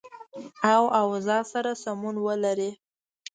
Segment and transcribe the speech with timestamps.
[0.73, 2.69] او اوضاع سره سمون ولري